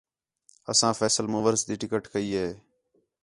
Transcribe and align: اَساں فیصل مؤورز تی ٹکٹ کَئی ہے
اَساں 0.71 0.93
فیصل 0.99 1.25
مؤورز 1.33 1.61
تی 1.67 1.73
ٹکٹ 1.81 2.03
کَئی 2.13 2.29
ہے 2.37 2.49